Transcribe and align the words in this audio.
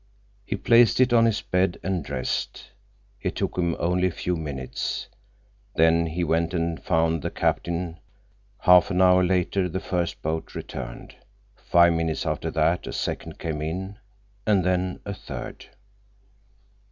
He 0.47 0.55
placed 0.55 0.99
it 0.99 1.13
on 1.13 1.25
his 1.27 1.41
bed 1.41 1.79
and 1.83 2.03
dressed. 2.03 2.71
It 3.21 3.35
took 3.35 3.55
him 3.55 3.75
only 3.77 4.07
a 4.07 4.11
few 4.11 4.35
minutes. 4.35 5.07
Then 5.75 6.07
he 6.07 6.23
went 6.23 6.55
aft 6.55 6.55
and 6.55 6.83
found 6.83 7.21
the 7.21 7.29
captain. 7.29 7.99
Half 8.61 8.89
an 8.89 8.99
hour 8.99 9.23
later 9.23 9.69
the 9.69 9.79
first 9.79 10.23
boat 10.23 10.55
returned. 10.55 11.13
Five 11.55 11.93
minutes 11.93 12.25
after 12.25 12.49
that, 12.49 12.87
a 12.87 12.93
second 12.93 13.37
came 13.37 13.61
in. 13.61 13.99
And 14.47 14.63
then 14.63 15.01
a 15.05 15.13
third. 15.13 15.67